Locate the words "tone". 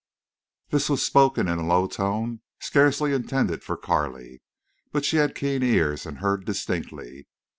1.85-2.41